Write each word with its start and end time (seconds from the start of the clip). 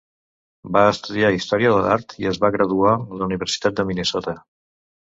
Va 0.77 0.81
estudiar 0.93 1.29
Història 1.35 1.75
de 1.77 1.85
l'art 1.89 2.17
i 2.23 2.31
es 2.33 2.41
va 2.47 2.53
graduar 2.57 2.97
a 2.97 3.21
la 3.23 3.31
Universitat 3.31 3.81
de 3.81 3.89
Minnesota. 3.93 4.39